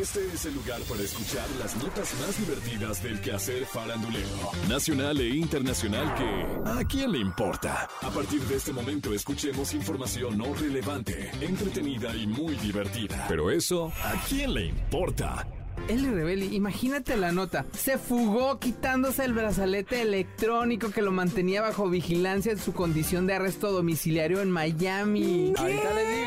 [0.00, 5.28] Este es el lugar para escuchar las notas más divertidas del quehacer farandulero, nacional e
[5.30, 7.88] internacional que ¿a quién le importa?
[8.02, 13.26] A partir de este momento escuchemos información no relevante, entretenida y muy divertida.
[13.28, 15.44] Pero eso, ¿a quién le importa?
[15.88, 17.66] Eli Rebelli, imagínate la nota.
[17.72, 23.34] Se fugó quitándose el brazalete electrónico que lo mantenía bajo vigilancia en su condición de
[23.34, 25.54] arresto domiciliario en Miami.
[25.56, 26.17] Ahorita les digo.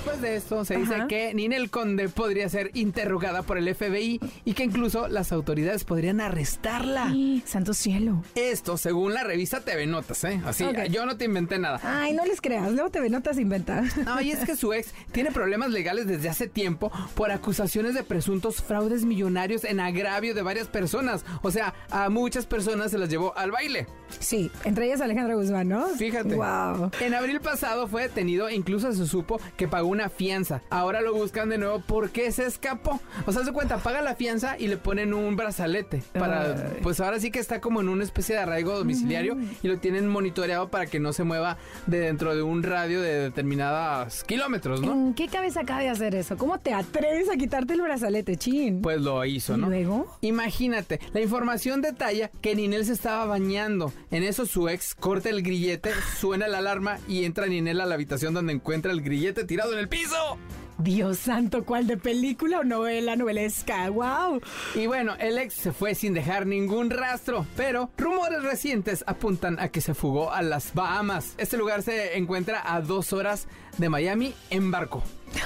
[0.00, 4.54] Después de esto, se dice que Ninel Conde podría ser interrogada por el FBI y
[4.54, 7.08] que incluso las autoridades podrían arrestarla.
[7.08, 8.22] Ay, Santo cielo.
[8.34, 10.40] Esto según la revista TV Notas, ¿eh?
[10.46, 10.84] Así, Ok.
[10.90, 11.80] yo no te inventé nada.
[11.84, 13.84] Ay, no les creas, luego te notas inventar.
[14.06, 18.02] No, y es que su ex tiene problemas legales desde hace tiempo por acusaciones de
[18.02, 21.26] presuntos fraudes millonarios en agravio de varias personas.
[21.42, 23.86] O sea, a muchas personas se las llevó al baile.
[24.18, 25.86] Sí, entre ellas Alejandra Guzmán, ¿no?
[25.88, 26.36] Fíjate.
[26.36, 26.90] Wow.
[27.00, 30.62] En abril pasado fue detenido incluso se supo que pagó una fianza.
[30.70, 33.00] Ahora lo buscan de nuevo porque se escapó.
[33.26, 36.02] O sea, se cuenta, paga la fianza y le ponen un brazalete.
[36.12, 36.78] Para, Ay.
[36.82, 40.06] pues ahora sí que está como en una especie de arraigo domiciliario y lo tienen
[40.08, 44.92] monitoreado para que no se mueva de dentro de un radio de determinados kilómetros, ¿no?
[44.92, 46.36] ¿En qué cabeza cabe hacer eso?
[46.36, 48.80] ¿Cómo te atreves a quitarte el brazalete, chin?
[48.82, 49.68] Pues lo hizo, ¿Y ¿no?
[49.68, 50.16] luego?
[50.20, 53.92] Imagínate, la información detalla que Ninel se estaba bañando.
[54.10, 57.94] En eso su ex corta el grillete, suena la alarma y entra Ninel a la
[57.94, 60.38] habitación donde encuentra el grillete tirado en el piso.
[60.78, 63.90] Dios santo, ¿cuál de película o novela novelesca?
[63.90, 64.40] ¡Wow!
[64.74, 69.68] Y bueno, el ex se fue sin dejar ningún rastro, pero rumores recientes apuntan a
[69.68, 71.34] que se fugó a las Bahamas.
[71.36, 75.02] Este lugar se encuentra a dos horas de Miami en barco.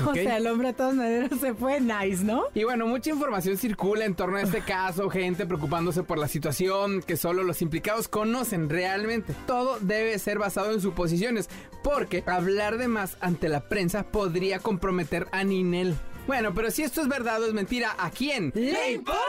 [0.06, 2.44] O sea, el hombre de todas maneras se fue nice, ¿no?
[2.54, 7.02] Y bueno, mucha información circula en torno a este caso, gente preocupándose por la situación
[7.02, 9.34] que solo los implicados conocen realmente.
[9.46, 11.48] Todo debe ser basado en suposiciones,
[11.82, 15.94] porque hablar de más ante la prensa podría comprometer a Ninel.
[16.26, 18.50] Bueno, pero si esto es verdad o es mentira, ¿a quién?
[18.54, 19.20] ¡Le importa!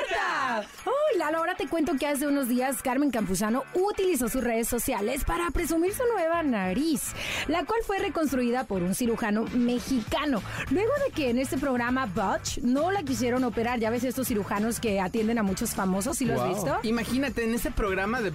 [0.86, 5.23] Uy, Lalo, ahora te cuento que hace unos días Carmen Campuzano utilizó sus redes sociales
[5.23, 7.14] para presumir su nueva nariz,
[7.48, 10.42] la cual fue reconstruida por un cirujano mexicano.
[10.70, 14.80] Luego de que en este programa Butch no la quisieron operar, ya ves estos cirujanos
[14.80, 16.77] que atienden a muchos famosos, ¿sí lo has visto?
[16.83, 18.32] Imagínate en ese programa de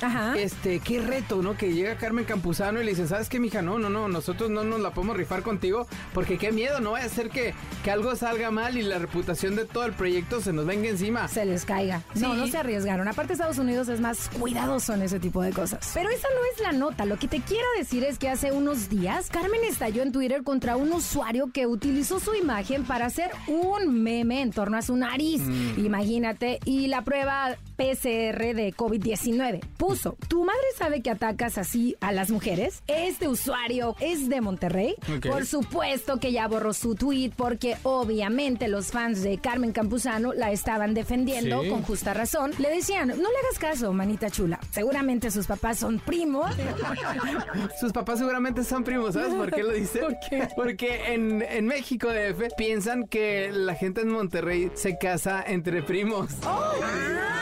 [0.00, 0.38] Ajá.
[0.38, 1.56] este, qué reto, ¿no?
[1.56, 3.62] Que llega Carmen Campuzano y le dice, ¿sabes qué, mija?
[3.62, 7.06] No, no, no, nosotros no nos la podemos rifar contigo porque qué miedo, no vaya
[7.06, 7.54] a ser que,
[7.84, 11.09] que algo salga mal y la reputación de todo el proyecto se nos venga encima.
[11.28, 12.02] Se les caiga.
[12.14, 12.40] No, Sí.
[12.40, 13.08] no se arriesgaron.
[13.08, 15.90] Aparte, Estados Unidos es más cuidadoso en ese tipo de cosas.
[15.94, 17.04] Pero esa no es la nota.
[17.04, 20.76] Lo que te quiero decir es que hace unos días, Carmen estalló en Twitter contra
[20.76, 25.42] un usuario que utilizó su imagen para hacer un meme en torno a su nariz.
[25.76, 26.60] Imagínate.
[26.64, 32.30] Y la prueba PCR de COVID-19 puso: ¿Tu madre sabe que atacas así a las
[32.30, 32.82] mujeres?
[32.86, 34.96] Este usuario es de Monterrey.
[35.26, 40.52] Por supuesto que ya borró su tweet porque obviamente los fans de Carmen Campuzano la
[40.52, 41.70] estaban defendiendo Sí.
[41.70, 42.52] con justa razón.
[42.58, 44.60] Le decían, no le hagas caso, manita chula.
[44.72, 46.50] Seguramente sus papás son primos.
[47.80, 49.98] Sus papás seguramente son primos, ¿sabes por qué lo dice?
[50.00, 50.48] ¿Por qué?
[50.54, 56.30] Porque en, en México DF piensan que la gente en Monterrey se casa entre primos.
[56.32, 57.39] Está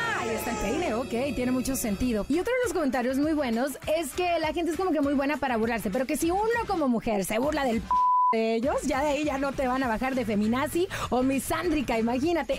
[0.49, 2.25] el peine, ok, tiene mucho sentido.
[2.29, 5.15] Y otro de los comentarios muy buenos es que la gente es como que muy
[5.15, 7.89] buena para burlarse, pero que si uno como mujer se burla del p
[8.33, 11.99] de ellos, ya de ahí ya no te van a bajar de feminazi o misándrica,
[11.99, 12.59] imagínate.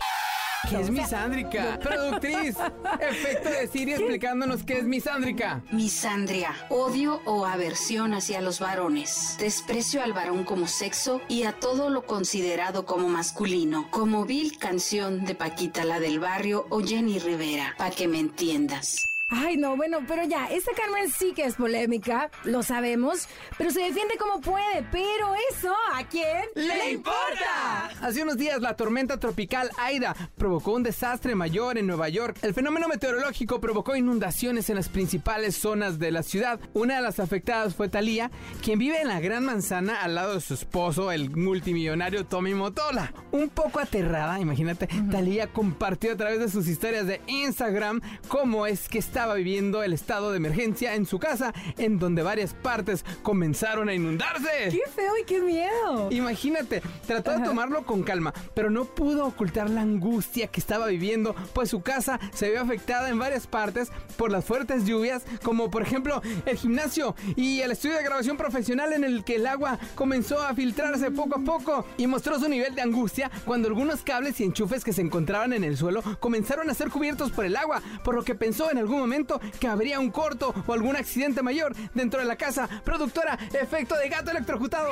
[0.68, 1.80] ¿Qué es misándrica?
[1.80, 2.56] Productriz,
[3.00, 5.62] efecto de Siri explicándonos qué es misándrica.
[5.72, 11.90] Misandria, odio o aversión hacia los varones, desprecio al varón como sexo y a todo
[11.90, 17.74] lo considerado como masculino, como vil canción de Paquita la del barrio o Jenny Rivera,
[17.78, 19.10] pa' que me entiendas.
[19.32, 23.28] Ay, no, bueno, pero ya, esta Carmen sí que es polémica, lo sabemos,
[23.60, 27.89] pero se defiende como puede, pero eso, ¿a quién ¡Le importa!
[28.02, 32.38] Hace unos días la tormenta tropical Aida provocó un desastre mayor en Nueva York.
[32.42, 36.62] El fenómeno meteorológico provocó inundaciones en las principales zonas de la ciudad.
[36.74, 38.32] Una de las afectadas fue Thalía,
[38.64, 43.14] quien vive en la Gran Manzana al lado de su esposo, el multimillonario Tommy Motola.
[43.34, 48.00] Un poco aterrada, imagínate, Thalía compartió a través de sus historias de Instagram
[48.30, 52.54] cómo es que estaba viviendo el estado de emergencia en su casa, en donde varias
[52.54, 54.70] partes comenzaron a inundarse.
[54.72, 56.10] ¡Qué feo y qué miedo!
[56.12, 61.36] Imagínate, trató de tomarlo con calma, pero no pudo ocultar la angustia que estaba viviendo,
[61.54, 65.82] pues su casa se vio afectada en varias partes por las fuertes lluvias, como por
[65.82, 70.40] ejemplo el gimnasio y el estudio de grabación profesional en el que el agua comenzó
[70.40, 74.44] a filtrarse poco a poco y mostró su nivel de angustia cuando algunos cables y
[74.44, 78.14] enchufes que se encontraban en el suelo comenzaron a ser cubiertos por el agua, por
[78.14, 82.20] lo que pensó en algún momento que habría un corto o algún accidente mayor dentro
[82.20, 82.70] de la casa.
[82.86, 84.92] Productora, efecto de gato electrocutado.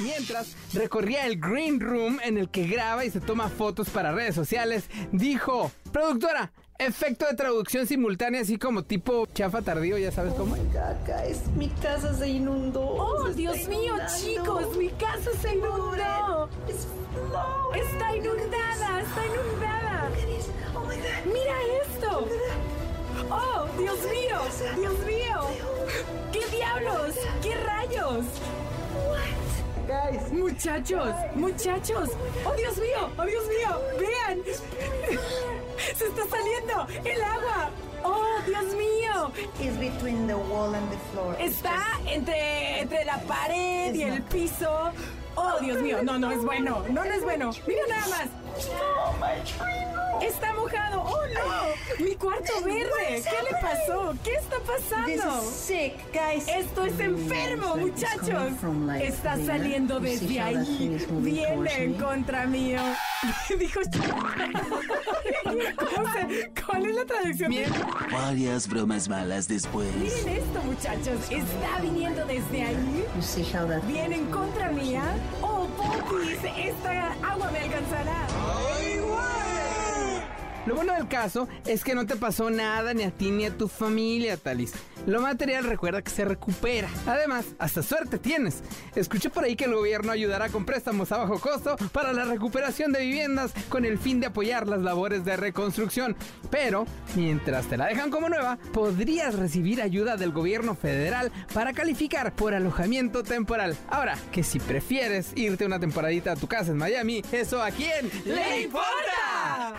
[0.00, 4.34] Mientras recorría el green room en el que graba y se toma fotos para redes
[4.34, 10.54] sociales, dijo, productora, efecto de traducción simultánea, así como tipo chafa tardío, ya sabes cómo.
[10.54, 12.80] guys, mi casa se inundó.
[12.80, 16.48] Oh, Dios mío, chicos, mi casa se inundó.
[17.74, 20.10] Está inundada, está inundada.
[21.24, 21.54] Mira
[21.84, 22.28] esto.
[23.30, 24.38] Oh, Dios mío,
[24.76, 25.40] Dios mío.
[26.32, 27.14] ¿Qué diablos?
[27.42, 28.24] ¿Qué rayos?
[29.88, 32.10] Guys, Muchachos, muchachos.
[32.44, 33.80] Oh, Dios mío, oh, Dios mío.
[33.98, 34.42] Vean.
[35.96, 37.70] Se está saliendo el agua.
[38.04, 39.32] Oh, Dios mío.
[39.58, 41.34] it's between the wall and the floor.
[41.40, 44.92] Está entre, entre la pared y el piso.
[45.36, 46.02] Oh, Dios mío.
[46.02, 46.84] No, no es bueno.
[46.90, 47.50] No, no es bueno.
[47.66, 48.28] Mira nada más.
[50.22, 51.02] Está mojado.
[51.02, 52.04] Oh, no.
[52.04, 53.22] Mi cuarto verde.
[53.22, 54.14] ¿Qué le pasó?
[54.24, 55.42] ¿Qué está This pasando?
[55.42, 56.48] is sick, guys.
[56.48, 58.52] Esto es enfermo, muchachos.
[59.00, 61.06] Está saliendo desde ahí.
[61.10, 62.80] Viene en contra mío.
[63.58, 63.80] Dijo.
[65.44, 67.52] ¿Cómo se- ¿Cuál es la traducción?
[68.12, 69.88] Varias bromas malas después.
[69.96, 71.20] Miren esto, muchachos.
[71.30, 73.04] Está viniendo desde ahí.
[74.12, 75.02] En contra mía.
[75.42, 78.26] Oh, Esta agua me alcanzará.
[80.68, 83.56] Lo bueno del caso es que no te pasó nada ni a ti ni a
[83.56, 84.74] tu familia, Talis.
[85.06, 86.90] Lo material recuerda que se recupera.
[87.06, 88.62] Además, hasta suerte tienes.
[88.94, 92.92] Escuché por ahí que el gobierno ayudará con préstamos a bajo costo para la recuperación
[92.92, 96.14] de viviendas con el fin de apoyar las labores de reconstrucción.
[96.50, 96.84] Pero,
[97.16, 102.52] mientras te la dejan como nueva, podrías recibir ayuda del gobierno federal para calificar por
[102.52, 103.74] alojamiento temporal.
[103.88, 108.10] Ahora, que si prefieres irte una temporadita a tu casa en Miami, ¿eso a quién
[108.26, 109.07] le importa?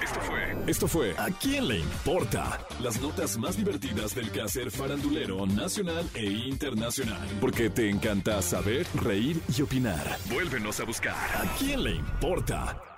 [0.09, 0.57] Esto fue.
[0.65, 2.59] Esto fue ¿A quién le importa?
[2.81, 7.27] Las notas más divertidas del quehacer farandulero nacional e internacional.
[7.39, 10.17] Porque te encanta saber, reír y opinar.
[10.31, 11.13] Vuélvenos a buscar.
[11.13, 12.88] ¿A quién le importa?